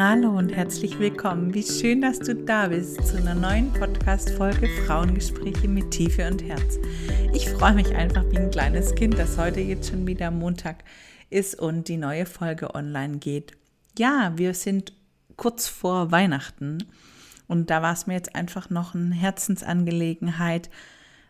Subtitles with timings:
[0.00, 1.52] Hallo und herzlich willkommen.
[1.54, 6.78] Wie schön, dass du da bist zu einer neuen Podcast-Folge Frauengespräche mit Tiefe und Herz.
[7.34, 10.84] Ich freue mich einfach wie ein kleines Kind, dass heute jetzt schon wieder Montag
[11.30, 13.58] ist und die neue Folge online geht.
[13.98, 14.92] Ja, wir sind
[15.34, 16.78] kurz vor Weihnachten
[17.48, 20.70] und da war es mir jetzt einfach noch eine Herzensangelegenheit,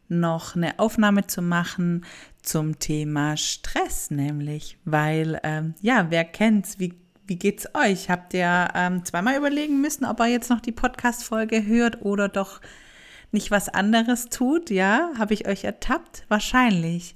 [0.08, 2.04] noch eine Aufnahme zu machen
[2.42, 8.08] zum Thema Stress, nämlich, weil, ähm, ja, wer kennt's, wie wie geht's euch?
[8.08, 12.60] Habt ihr ähm, zweimal überlegen müssen, ob er jetzt noch die Podcast-Folge hört oder doch
[13.32, 14.70] nicht was anderes tut?
[14.70, 16.24] Ja, habe ich euch ertappt?
[16.28, 17.12] Wahrscheinlich.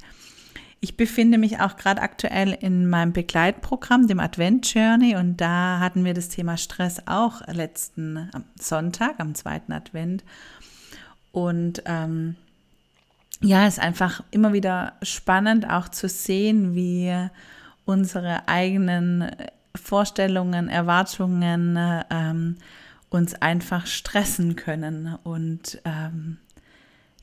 [0.80, 6.04] Ich befinde mich auch gerade aktuell in meinem Begleitprogramm, dem Advent Journey, und da hatten
[6.04, 10.24] wir das Thema Stress auch letzten Sonntag, am zweiten Advent.
[11.30, 12.36] Und ähm,
[13.40, 17.28] ja, es ist einfach immer wieder spannend auch zu sehen, wie
[17.84, 19.30] unsere eigenen
[19.74, 21.78] Vorstellungen, Erwartungen
[22.10, 22.56] ähm,
[23.10, 25.16] uns einfach stressen können.
[25.22, 26.38] Und ähm,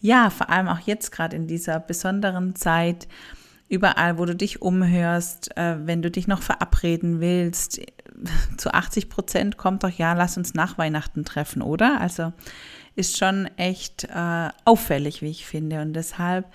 [0.02, 3.08] ja, vor allem auch jetzt gerade in dieser besonderen Zeit,
[3.68, 7.82] überall, wo du dich umhörst, äh, wenn du dich noch verabreden willst,
[8.58, 12.02] zu 80 Prozent kommt doch, ja, lass uns nach Weihnachten treffen, oder?
[12.02, 12.34] Also
[12.96, 15.82] ist schon echt äh, auffällig, wie ich finde.
[15.82, 16.52] Und deshalb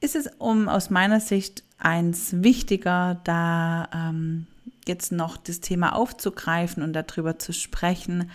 [0.00, 4.46] ist es um aus meiner Sicht eins wichtiger, da ähm,
[4.88, 8.30] jetzt noch das Thema aufzugreifen und darüber zu sprechen,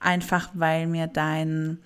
[0.00, 1.78] einfach weil mir dein,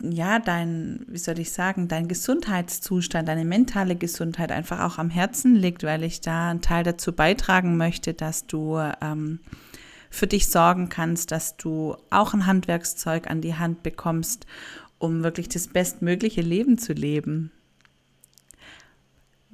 [0.00, 5.54] ja, dein, wie soll ich sagen, dein Gesundheitszustand, deine mentale Gesundheit einfach auch am Herzen
[5.54, 9.40] liegt, weil ich da einen Teil dazu beitragen möchte, dass du ähm,
[10.10, 14.46] für dich sorgen kannst, dass du auch ein Handwerkszeug an die Hand bekommst,
[14.98, 17.50] um wirklich das bestmögliche Leben zu leben.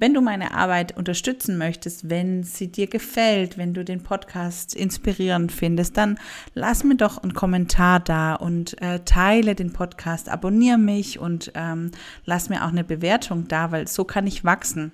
[0.01, 5.51] Wenn du meine Arbeit unterstützen möchtest, wenn sie dir gefällt, wenn du den Podcast inspirierend
[5.51, 6.17] findest, dann
[6.55, 11.91] lass mir doch einen Kommentar da und äh, teile den Podcast, abonniere mich und ähm,
[12.25, 14.91] lass mir auch eine Bewertung da, weil so kann ich wachsen.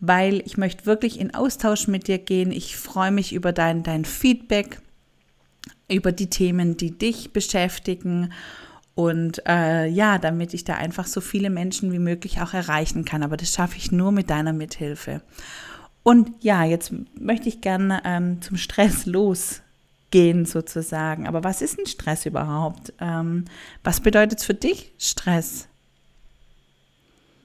[0.00, 2.52] weil ich möchte wirklich in Austausch mit dir gehen.
[2.52, 4.80] Ich freue mich über dein, dein Feedback,
[5.88, 8.32] über die Themen, die dich beschäftigen
[9.00, 13.22] und äh, ja, damit ich da einfach so viele Menschen wie möglich auch erreichen kann.
[13.22, 15.22] Aber das schaffe ich nur mit deiner Mithilfe.
[16.02, 21.26] Und ja, jetzt möchte ich gerne ähm, zum Stress losgehen sozusagen.
[21.26, 22.92] Aber was ist ein Stress überhaupt?
[23.00, 23.46] Ähm,
[23.82, 25.69] was bedeutet für dich Stress?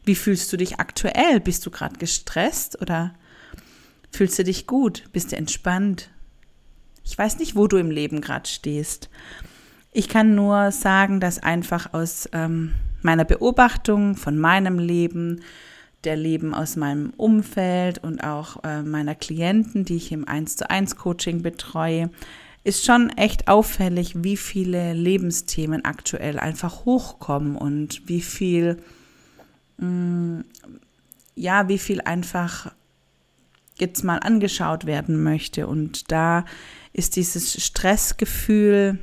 [0.05, 1.39] Wie fühlst du dich aktuell?
[1.39, 3.13] Bist du gerade gestresst oder
[4.11, 5.03] fühlst du dich gut?
[5.11, 6.09] Bist du entspannt?
[7.03, 9.09] Ich weiß nicht, wo du im Leben gerade stehst.
[9.91, 15.41] Ich kann nur sagen, dass einfach aus ähm, meiner Beobachtung von meinem Leben,
[16.03, 20.69] der Leben aus meinem Umfeld und auch äh, meiner Klienten, die ich im 1 zu
[20.69, 22.09] 1 Coaching betreue,
[22.63, 28.77] ist schon echt auffällig, wie viele Lebensthemen aktuell einfach hochkommen und wie viel
[29.77, 32.71] ja, wie viel einfach
[33.77, 35.67] jetzt mal angeschaut werden möchte.
[35.67, 36.45] Und da
[36.93, 38.99] ist dieses Stressgefühl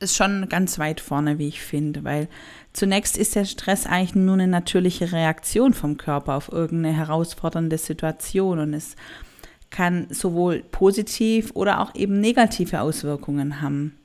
[0.00, 2.28] ist schon ganz weit vorne, wie ich finde, weil
[2.72, 8.58] zunächst ist der Stress eigentlich nur eine natürliche Reaktion vom Körper auf irgendeine herausfordernde Situation
[8.58, 8.96] und es
[9.70, 13.96] kann sowohl positiv oder auch eben negative Auswirkungen haben.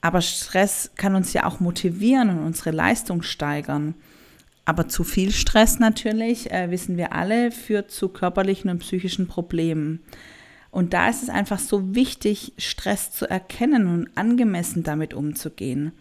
[0.00, 3.94] Aber Stress kann uns ja auch motivieren und unsere Leistung steigern.
[4.68, 10.00] Aber zu viel Stress natürlich, äh, wissen wir alle, führt zu körperlichen und psychischen Problemen.
[10.70, 15.92] Und da ist es einfach so wichtig, Stress zu erkennen und angemessen damit umzugehen.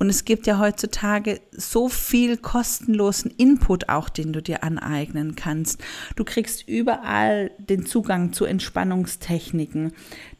[0.00, 5.80] Und es gibt ja heutzutage so viel kostenlosen Input auch, den du dir aneignen kannst.
[6.16, 9.92] Du kriegst überall den Zugang zu Entspannungstechniken,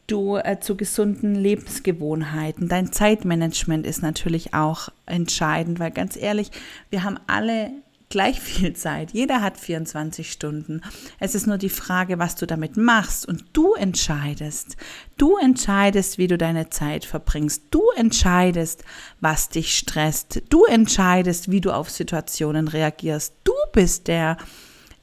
[0.07, 2.67] du äh, zu gesunden Lebensgewohnheiten.
[2.67, 6.49] Dein Zeitmanagement ist natürlich auch entscheidend, weil ganz ehrlich,
[6.89, 7.71] wir haben alle
[8.09, 9.11] gleich viel Zeit.
[9.11, 10.81] Jeder hat 24 Stunden.
[11.19, 13.27] Es ist nur die Frage, was du damit machst.
[13.27, 14.77] Und du entscheidest.
[15.17, 17.63] Du entscheidest, wie du deine Zeit verbringst.
[17.71, 18.83] Du entscheidest,
[19.19, 20.41] was dich stresst.
[20.49, 23.33] Du entscheidest, wie du auf Situationen reagierst.
[23.43, 24.45] Du bist der, der,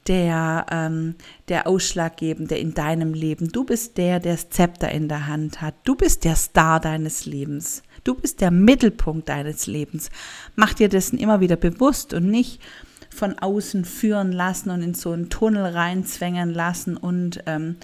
[0.08, 1.14] ähm,
[1.48, 3.50] der Ausschlaggebende in deinem Leben.
[3.50, 5.74] Du bist der, der das Zepter in der Hand hat.
[5.84, 7.82] Du bist der Star deines Lebens.
[8.04, 10.10] Du bist der Mittelpunkt deines Lebens.
[10.56, 12.60] Mach dir dessen immer wieder bewusst und nicht,
[13.14, 17.76] von außen führen lassen und in so einen Tunnel reinzwängen lassen und ähm,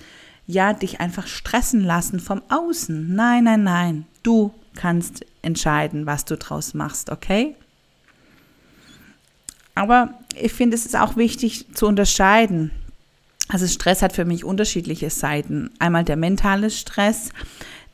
[0.47, 3.15] ja, dich einfach stressen lassen vom Außen.
[3.15, 4.07] Nein, nein, nein.
[4.23, 7.55] Du kannst entscheiden, was du draus machst, okay?
[9.75, 12.71] Aber ich finde, es ist auch wichtig zu unterscheiden.
[13.49, 15.71] Also Stress hat für mich unterschiedliche Seiten.
[15.79, 17.31] Einmal der mentale Stress,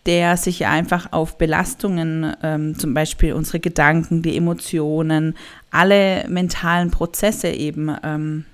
[0.05, 5.34] der sich einfach auf Belastungen, ähm, zum Beispiel unsere Gedanken, die Emotionen,
[5.70, 8.44] alle mentalen Prozesse eben ähm,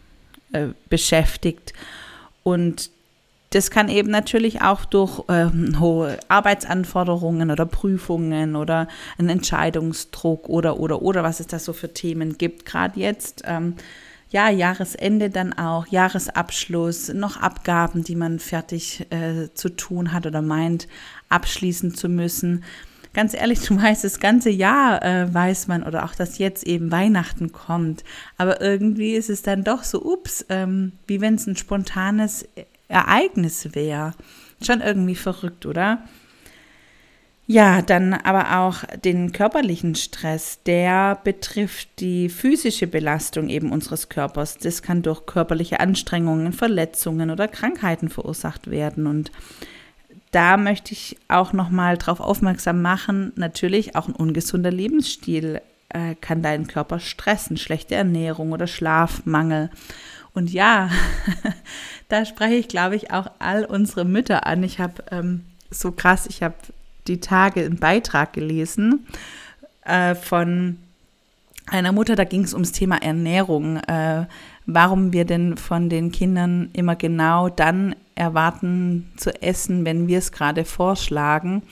[0.52, 1.72] äh, beschäftigt.
[2.42, 2.90] Und
[3.54, 8.88] das kann eben natürlich auch durch ähm, hohe Arbeitsanforderungen oder Prüfungen oder
[9.18, 13.42] einen Entscheidungsdruck oder, oder, oder, was es da so für Themen gibt, gerade jetzt.
[13.44, 13.74] Ähm,
[14.30, 20.40] ja, Jahresende dann auch, Jahresabschluss, noch Abgaben, die man fertig äh, zu tun hat oder
[20.40, 20.88] meint,
[21.28, 22.64] abschließen zu müssen.
[23.12, 26.90] Ganz ehrlich, du weißt, das ganze Jahr äh, weiß man oder auch, dass jetzt eben
[26.90, 28.04] Weihnachten kommt.
[28.38, 32.48] Aber irgendwie ist es dann doch so, ups, ähm, wie wenn es ein spontanes
[32.92, 34.14] Ereignis wäre.
[34.64, 36.04] Schon irgendwie verrückt, oder?
[37.48, 44.58] Ja, dann aber auch den körperlichen Stress, der betrifft die physische Belastung eben unseres Körpers.
[44.58, 49.32] Das kann durch körperliche Anstrengungen, Verletzungen oder Krankheiten verursacht werden und
[50.30, 55.60] da möchte ich auch noch mal darauf aufmerksam machen, natürlich auch ein ungesunder Lebensstil
[55.90, 59.70] äh, kann deinen Körper stressen, schlechte Ernährung oder Schlafmangel.
[60.34, 60.90] Und ja,
[62.08, 64.62] da spreche ich, glaube ich, auch all unsere Mütter an.
[64.62, 66.54] Ich habe ähm, so krass, ich habe
[67.06, 69.06] die Tage einen Beitrag gelesen
[69.84, 70.78] äh, von
[71.66, 74.26] einer Mutter, da ging es ums Thema Ernährung, äh,
[74.66, 80.32] warum wir denn von den Kindern immer genau dann erwarten zu essen, wenn wir es
[80.32, 81.62] gerade vorschlagen.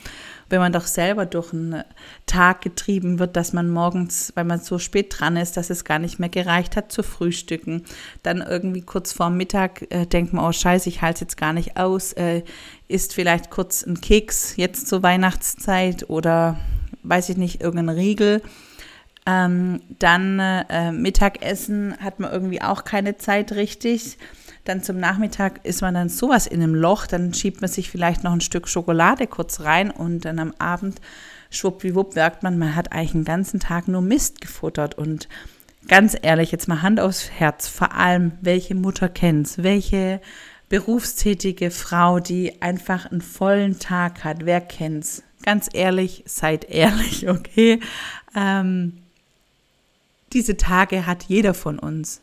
[0.49, 1.83] Wenn man doch selber durch einen
[2.25, 5.97] Tag getrieben wird, dass man morgens, weil man so spät dran ist, dass es gar
[5.97, 7.83] nicht mehr gereicht hat zu frühstücken,
[8.21, 11.53] dann irgendwie kurz vor Mittag äh, denkt man, oh scheiße, ich halte es jetzt gar
[11.53, 12.43] nicht aus, äh,
[12.89, 16.57] isst vielleicht kurz einen Keks jetzt zur Weihnachtszeit oder
[17.03, 18.41] weiß ich nicht, irgendein Riegel
[19.25, 24.17] ähm, dann äh, Mittagessen hat man irgendwie auch keine Zeit richtig.
[24.63, 28.23] Dann zum Nachmittag ist man dann sowas in einem Loch, dann schiebt man sich vielleicht
[28.23, 31.01] noch ein Stück Schokolade kurz rein und dann am Abend
[31.49, 35.27] schwuppdiwupp merkt man, man hat eigentlich den ganzen Tag nur Mist gefuttert und
[35.87, 40.21] ganz ehrlich, jetzt mal Hand aufs Herz, vor allem, welche Mutter kennt's, welche
[40.69, 45.23] berufstätige Frau, die einfach einen vollen Tag hat, wer kennt's?
[45.43, 47.79] Ganz ehrlich, seid ehrlich, okay?
[48.35, 49.01] Ähm,
[50.33, 52.21] diese Tage hat jeder von uns.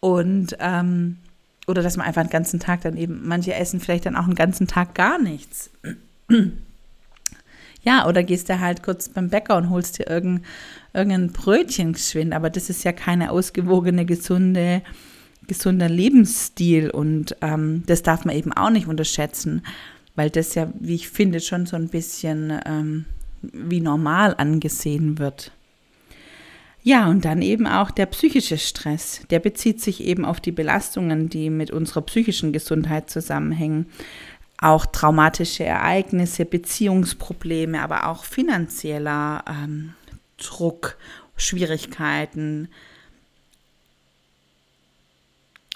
[0.00, 1.18] Und, ähm,
[1.66, 4.34] oder dass man einfach einen ganzen Tag dann eben, manche essen vielleicht dann auch einen
[4.34, 5.70] ganzen Tag gar nichts.
[7.82, 10.44] Ja, oder gehst du halt kurz beim Bäcker und holst dir irgendein,
[10.92, 14.82] irgendein Brötchen geschwind, aber das ist ja keine ausgewogene, gesunde,
[15.46, 19.62] gesunder Lebensstil und ähm, das darf man eben auch nicht unterschätzen,
[20.14, 23.06] weil das ja, wie ich finde, schon so ein bisschen ähm,
[23.40, 25.50] wie normal angesehen wird.
[26.82, 29.20] Ja, und dann eben auch der psychische Stress.
[29.30, 33.86] Der bezieht sich eben auf die Belastungen, die mit unserer psychischen Gesundheit zusammenhängen.
[34.58, 39.94] Auch traumatische Ereignisse, Beziehungsprobleme, aber auch finanzieller ähm,
[40.38, 40.96] Druck,
[41.36, 42.68] Schwierigkeiten.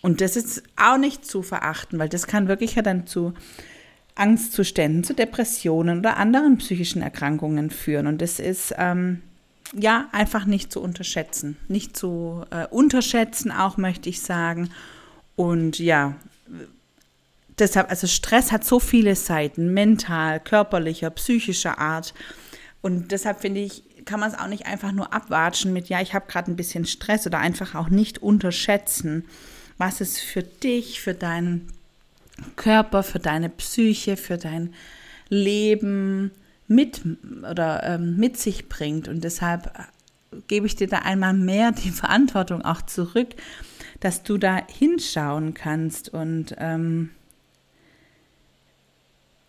[0.01, 3.35] Und das ist auch nicht zu verachten, weil das kann wirklich ja dann zu
[4.15, 8.07] Angstzuständen, zu Depressionen oder anderen psychischen Erkrankungen führen.
[8.07, 9.23] Und das ist ähm,
[9.77, 11.57] ja, einfach nicht zu unterschätzen.
[11.69, 14.71] Nicht zu äh, unterschätzen, auch möchte ich sagen.
[15.37, 16.15] Und ja,
[17.59, 22.15] deshalb, also Stress hat so viele Seiten, mental, körperlicher, psychischer Art.
[22.83, 26.15] Und deshalb finde ich, kann man es auch nicht einfach nur abwatschen mit, ja, ich
[26.15, 29.25] habe gerade ein bisschen Stress oder einfach auch nicht unterschätzen,
[29.79, 31.69] was es für dich, für deinen
[32.57, 34.75] Körper, für deine Psyche, für dein
[35.29, 36.33] Leben,
[36.67, 37.03] mit
[37.51, 39.09] oder ähm, mit sich bringt.
[39.09, 39.73] Und deshalb
[40.49, 43.29] gebe ich dir da einmal mehr die Verantwortung auch zurück,
[44.01, 46.09] dass du da hinschauen kannst.
[46.09, 47.11] Und ähm,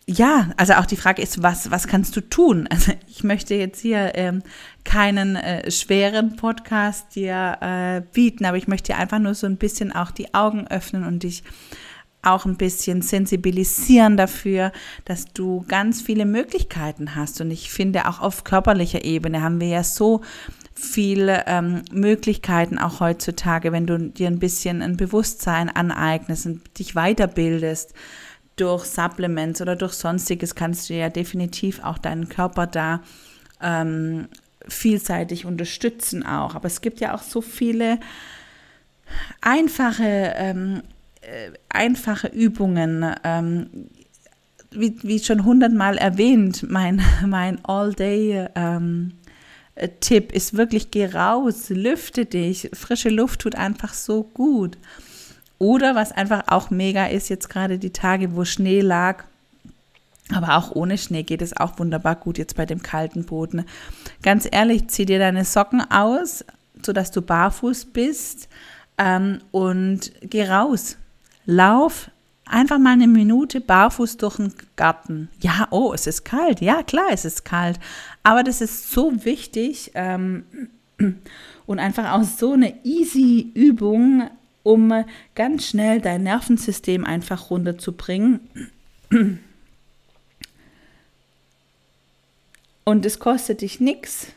[0.08, 2.68] ja, also auch die Frage ist, was, was kannst du tun?
[2.76, 4.42] Also ich möchte jetzt hier ähm,
[4.84, 9.56] keinen äh, schweren Podcast dir äh, bieten, aber ich möchte dir einfach nur so ein
[9.56, 11.42] bisschen auch die Augen öffnen und dich
[12.26, 14.72] auch ein bisschen sensibilisieren dafür,
[15.04, 17.40] dass du ganz viele Möglichkeiten hast.
[17.40, 20.22] Und ich finde, auch auf körperlicher Ebene haben wir ja so
[20.74, 26.94] viele ähm, Möglichkeiten auch heutzutage, wenn du dir ein bisschen ein Bewusstsein aneignest und dich
[26.94, 27.94] weiterbildest
[28.56, 33.02] durch Supplements oder durch sonstiges, kannst du ja definitiv auch deinen Körper da
[33.62, 34.28] ähm,
[34.68, 36.54] vielseitig unterstützen auch.
[36.54, 37.98] Aber es gibt ja auch so viele
[39.40, 40.95] einfache ähm, äh,
[41.68, 43.88] einfache Übungen, ähm,
[44.70, 49.12] wie, wie schon hundertmal erwähnt, mein, mein All-Day ähm,
[50.00, 52.70] Tipp ist wirklich, geh raus, lüfte dich.
[52.72, 54.78] Frische Luft tut einfach so gut.
[55.58, 59.24] Oder was einfach auch mega ist, jetzt gerade die Tage, wo Schnee lag,
[60.34, 63.64] aber auch ohne Schnee geht es auch wunderbar gut jetzt bei dem kalten Boden.
[64.22, 66.44] Ganz ehrlich, zieh dir deine Socken aus,
[66.82, 68.48] sodass du barfuß bist
[68.98, 70.96] ähm, und geh raus.
[71.46, 72.10] Lauf
[72.44, 75.28] einfach mal eine Minute barfuß durch den Garten.
[75.40, 76.60] Ja, oh, es ist kalt.
[76.60, 77.78] Ja, klar, es ist kalt.
[78.22, 80.44] Aber das ist so wichtig ähm,
[81.66, 84.30] und einfach auch so eine easy Übung,
[84.62, 84.92] um
[85.34, 88.40] ganz schnell dein Nervensystem einfach runterzubringen.
[92.84, 94.28] Und es kostet dich nichts.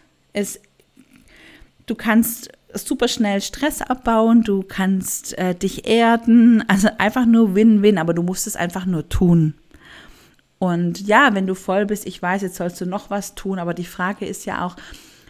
[1.85, 7.97] du kannst super schnell Stress abbauen, du kannst äh, dich erden, also einfach nur Win-Win,
[7.97, 9.55] aber du musst es einfach nur tun.
[10.59, 13.73] Und ja, wenn du voll bist, ich weiß, jetzt sollst du noch was tun, aber
[13.73, 14.75] die Frage ist ja auch,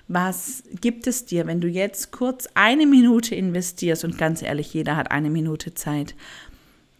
[0.08, 4.96] was gibt es dir, wenn du jetzt kurz eine Minute investierst und ganz ehrlich, jeder
[4.96, 6.16] hat eine Minute Zeit.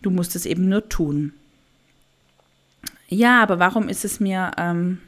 [0.04, 1.34] Du musst es eben nur tun.
[3.08, 5.00] Ja, aber warum ist es mir ähm,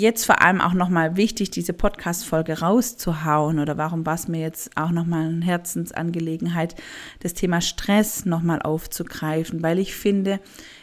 [0.00, 4.76] jetzt vor allem auch nochmal wichtig, diese Podcast-Folge rauszuhauen oder warum war es mir jetzt
[4.76, 6.74] auch nochmal eine Herzensangelegenheit,
[7.20, 10.40] das Thema Stress nochmal aufzugreifen, weil ich finde,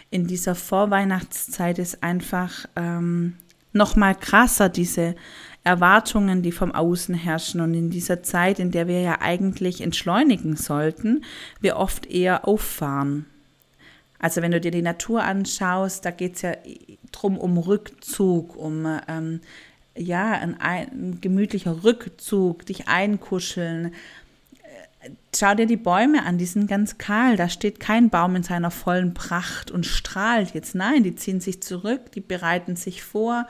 [0.10, 3.34] in dieser Vorweihnachtszeit ist einfach ähm,
[3.74, 5.16] noch mal krasser, diese
[5.64, 7.60] Erwartungen, die vom Außen herrschen.
[7.60, 11.26] Und in dieser Zeit, in der wir ja eigentlich entschleunigen sollten,
[11.60, 13.26] wir oft eher auffahren.
[14.20, 16.54] Also wenn du dir die Natur anschaust, da geht es ja
[17.22, 19.42] drum um Rückzug, um ähm,
[19.96, 23.94] ja, ein, ein gemütlicher Rückzug, dich einkuscheln,
[25.36, 27.38] schau dir die Bäume an, die sind ganz kahl.
[27.38, 30.76] Da steht kein Baum in seiner vollen Pracht und strahlt jetzt.
[30.76, 33.48] Nein, die ziehen sich zurück, die bereiten sich vor,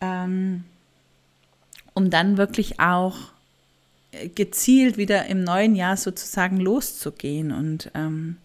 [0.00, 0.64] ähm,
[1.94, 3.16] um dann wirklich auch
[4.12, 7.52] äh, gezielt wieder im neuen Jahr sozusagen loszugehen.
[7.52, 8.36] Und ähm,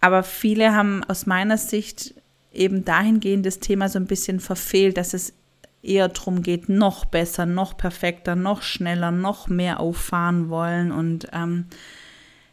[0.00, 2.14] aber viele haben aus meiner Sicht
[2.52, 5.34] eben dahingehend das Thema so ein bisschen verfehlt, dass es
[5.82, 10.92] eher darum geht, noch besser, noch perfekter, noch schneller, noch mehr auffahren wollen.
[10.92, 11.66] Und ähm,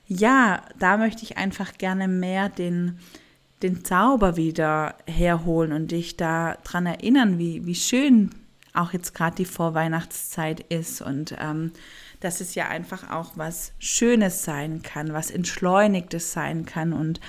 [0.08, 3.00] ja, da möchte ich einfach gerne mehr den,
[3.64, 8.30] den Zauber wieder herholen und dich daran erinnern, wie, wie schön
[8.74, 11.72] auch jetzt gerade die Vorweihnachtszeit ist und ähm,
[12.20, 17.20] dass es ja einfach auch was Schönes sein kann, was Entschleunigtes sein kann und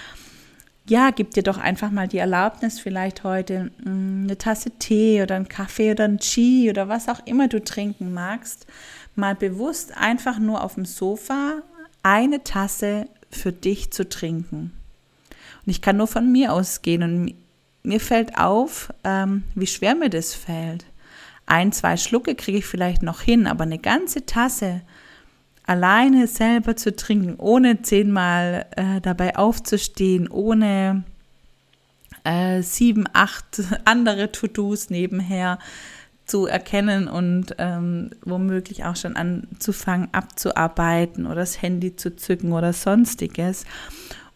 [0.89, 5.37] ja, gib dir doch einfach mal die Erlaubnis, vielleicht heute mm, eine Tasse Tee oder
[5.37, 8.67] einen Kaffee oder ein Chi oder was auch immer du trinken magst,
[9.15, 11.63] mal bewusst einfach nur auf dem Sofa
[12.03, 14.73] eine Tasse für dich zu trinken.
[15.67, 17.35] Und ich kann nur von mir ausgehen und
[17.83, 20.87] mir fällt auf, ähm, wie schwer mir das fällt.
[21.47, 24.83] Ein, zwei Schlucke kriege ich vielleicht noch hin, aber eine ganze Tasse
[25.69, 31.05] alleine selber zu trinken, ohne zehnmal äh, dabei aufzustehen, ohne
[32.25, 35.59] äh, sieben, acht andere To-Dos nebenher
[36.25, 42.73] zu erkennen und ähm, womöglich auch schon anzufangen abzuarbeiten oder das Handy zu zücken oder
[42.73, 43.65] sonstiges.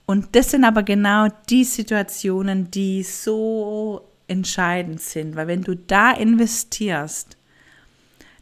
[0.07, 6.12] Und das sind aber genau die Situationen, die so entscheidend sind, weil wenn du da
[6.12, 7.37] investierst,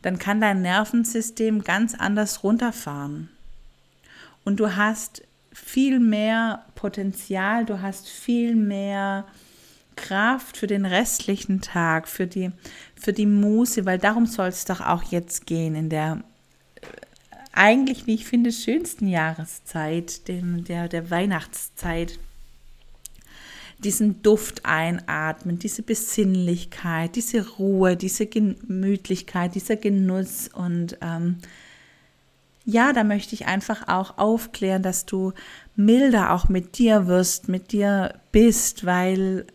[0.02, 3.28] dann kann dein Nervensystem ganz anders runterfahren.
[4.44, 9.26] Und du hast viel mehr Potenzial, du hast viel mehr
[9.96, 12.50] Kraft für den restlichen Tag, für die,
[12.96, 16.22] für die Muße, weil darum soll es doch auch jetzt gehen, in der
[16.80, 16.86] äh,
[17.52, 22.18] eigentlich, wie ich finde, schönsten Jahreszeit, dem, der, der Weihnachtszeit
[23.84, 30.48] diesen Duft einatmen, diese Besinnlichkeit, diese Ruhe, diese Gemütlichkeit, dieser Genuss.
[30.52, 31.38] Und ähm,
[32.64, 35.32] ja, da möchte ich einfach auch aufklären, dass du
[35.76, 39.46] milder auch mit dir wirst, mit dir bist, weil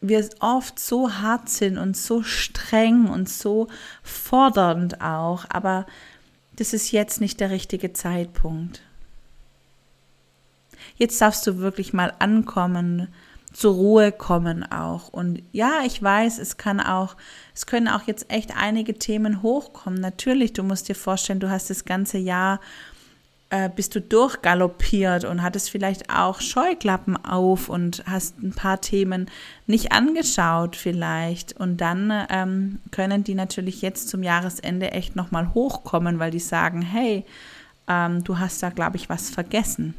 [0.00, 3.68] wir oft so hart sind und so streng und so
[4.02, 5.86] fordernd auch, aber
[6.56, 8.82] das ist jetzt nicht der richtige Zeitpunkt.
[10.96, 13.08] Jetzt darfst du wirklich mal ankommen
[13.52, 15.08] zur Ruhe kommen auch.
[15.08, 17.16] Und ja, ich weiß, es kann auch,
[17.54, 20.00] es können auch jetzt echt einige Themen hochkommen.
[20.00, 22.60] Natürlich, du musst dir vorstellen, du hast das ganze Jahr
[23.52, 29.30] äh, bist du durchgaloppiert und hattest vielleicht auch Scheuklappen auf und hast ein paar Themen
[29.66, 31.54] nicht angeschaut vielleicht.
[31.60, 36.80] Und dann ähm, können die natürlich jetzt zum Jahresende echt nochmal hochkommen, weil die sagen,
[36.80, 37.26] hey,
[37.88, 39.92] ähm, du hast da, glaube ich, was vergessen.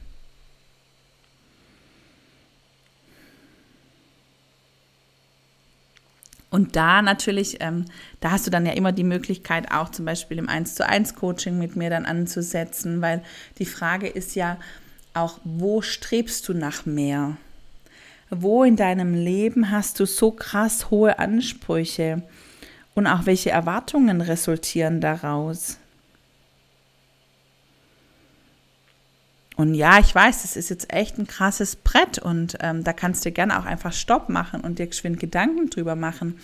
[6.53, 7.85] Und da natürlich, ähm,
[8.19, 11.15] da hast du dann ja immer die Möglichkeit, auch zum Beispiel im 1 zu 1
[11.15, 13.23] Coaching mit mir dann anzusetzen, weil
[13.57, 14.57] die Frage ist ja
[15.15, 17.37] auch, wo strebst du nach mehr?
[18.29, 22.21] Wo in deinem Leben hast du so krass hohe Ansprüche?
[22.93, 25.79] Und auch welche Erwartungen resultieren daraus?
[29.55, 33.23] Und ja, ich weiß, das ist jetzt echt ein krasses Brett und ähm, da kannst
[33.25, 36.39] du gerne auch einfach Stopp machen und dir geschwind Gedanken drüber machen.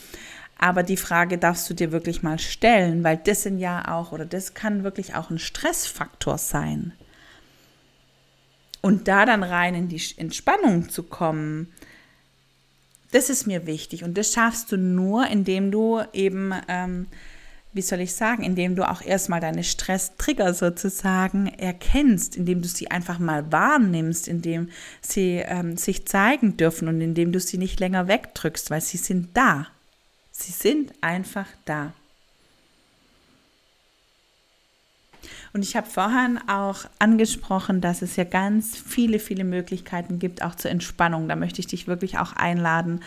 [0.60, 4.26] Aber die Frage darfst du dir wirklich mal stellen, weil das sind ja auch, oder
[4.26, 6.94] das kann wirklich auch ein Stressfaktor sein.
[8.82, 11.74] Und da dann rein in die Entspannung zu kommen,
[13.12, 14.04] das ist mir wichtig.
[14.04, 17.08] Und das schaffst du nur, indem du eben ähm,
[17.72, 22.90] wie soll ich sagen, indem du auch erstmal deine Stresstrigger sozusagen erkennst, indem du sie
[22.90, 24.70] einfach mal wahrnimmst, indem
[25.02, 29.38] sie ähm, sich zeigen dürfen und indem du sie nicht länger wegdrückst, weil sie sind
[29.38, 29.68] da.
[30.32, 31.94] Sie sind einfach da.
[35.54, 40.56] Und ich habe vorhin auch angesprochen, dass es ja ganz viele, viele Möglichkeiten gibt, auch
[40.56, 41.28] zur Entspannung.
[41.28, 43.02] Da möchte ich dich wirklich auch einladen.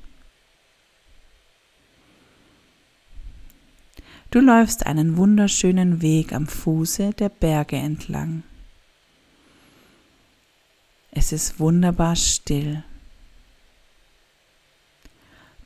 [4.31, 8.45] Du läufst einen wunderschönen Weg am Fuße der Berge entlang.
[11.11, 12.85] Es ist wunderbar still.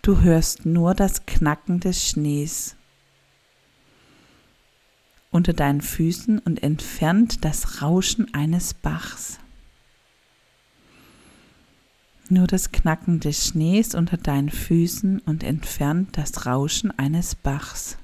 [0.03, 2.77] Du hörst nur das Knacken des Schnees
[5.31, 9.39] unter deinen Füßen und entfernt das Rauschen eines Bachs.
[12.33, 17.99] Nur das Knacken des Schnees unter deinen Füßen und entfernt das Rauschen eines Bachs.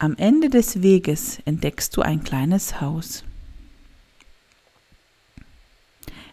[0.00, 3.22] Am Ende des Weges entdeckst du ein kleines Haus,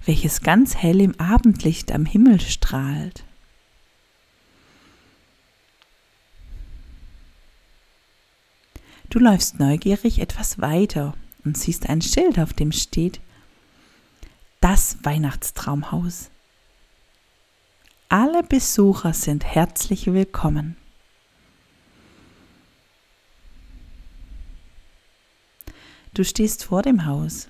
[0.04, 3.24] welches ganz hell im Abendlicht am Himmel strahlt.
[9.12, 11.13] Du läufst neugierig etwas weiter
[11.45, 13.21] und siehst ein Schild, auf dem steht
[14.62, 16.30] das Weihnachtstraumhaus.
[18.10, 20.78] Alle Besucher sind herzlich willkommen.
[26.13, 27.47] Du stehst vor dem Haus.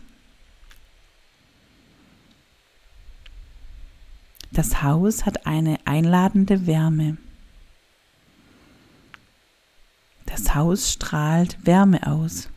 [4.51, 7.17] Das Haus hat eine einladende Wärme.
[10.25, 12.49] Das Haus strahlt Wärme aus.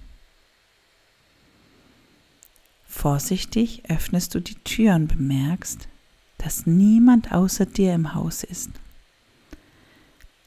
[2.95, 5.89] Vorsichtig öffnest du die Tür und bemerkst,
[6.39, 8.71] dass niemand außer dir im Haus ist.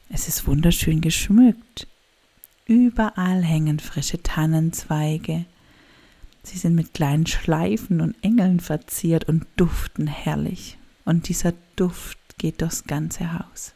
[0.10, 1.88] Es ist wunderschön geschmückt.
[2.66, 5.46] Überall hängen frische Tannenzweige.
[6.42, 10.80] Sie sind mit kleinen Schleifen und Engeln verziert und duften herrlich.
[11.06, 13.74] Und dieser Duft geht durchs ganze Haus.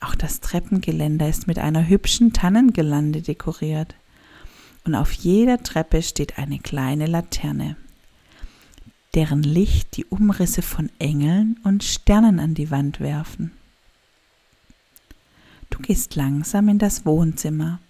[0.00, 3.94] Auch das Treppengeländer ist mit einer hübschen Tannengelande dekoriert
[4.84, 7.76] und auf jeder Treppe steht eine kleine Laterne,
[9.14, 13.52] deren Licht die Umrisse von Engeln und Sternen an die Wand werfen.
[15.70, 17.80] Du gehst langsam in das Wohnzimmer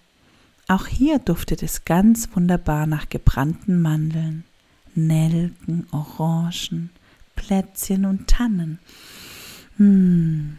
[0.67, 4.43] Auch hier duftet es ganz wunderbar nach gebrannten Mandeln,
[4.95, 6.89] Nelken, Orangen,
[7.35, 8.79] Plätzchen und Tannen.
[9.77, 10.57] Hm.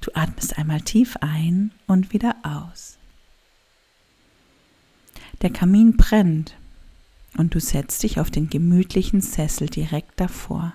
[0.00, 2.98] Du atmest einmal tief ein und wieder aus.
[5.46, 6.56] Der Kamin brennt
[7.36, 10.72] und du setzt dich auf den gemütlichen Sessel direkt davor.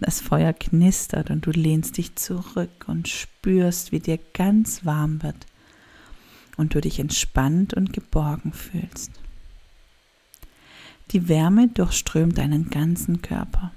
[0.00, 5.46] Das Feuer knistert und du lehnst dich zurück und spürst, wie dir ganz warm wird
[6.56, 9.12] und du dich entspannt und geborgen fühlst.
[11.12, 13.70] Die Wärme durchströmt deinen ganzen Körper.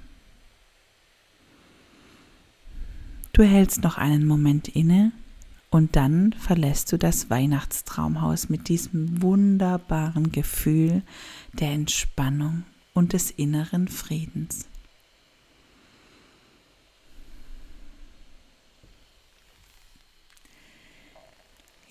[3.32, 5.12] Du hältst noch einen Moment inne
[5.72, 11.02] und dann verlässt du das Weihnachtstraumhaus mit diesem wunderbaren Gefühl
[11.54, 14.68] der Entspannung und des inneren Friedens.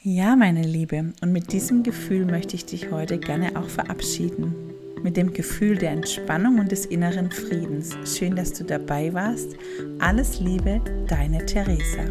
[0.03, 4.53] Ja, meine Liebe, und mit diesem Gefühl möchte ich dich heute gerne auch verabschieden.
[5.01, 7.95] Mit dem Gefühl der Entspannung und des inneren Friedens.
[8.05, 9.55] Schön, dass du dabei warst.
[9.97, 12.05] Alles Liebe, deine Theresa.